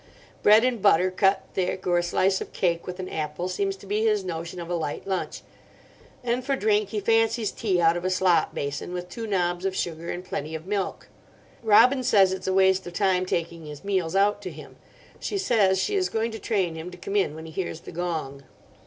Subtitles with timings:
[0.41, 3.85] Bread and butter cut thick, or a slice of cake with an apple seems to
[3.85, 5.43] be his notion of a light lunch;
[6.23, 9.75] and for drink he fancies tea out of a slop basin, with two knobs of
[9.75, 11.07] sugar and plenty of milk.
[11.61, 14.75] Robin says it's waste of time taking his meals out to him.
[15.19, 17.91] She says she is going to train him to come in when he hears the
[17.91, 18.43] gong.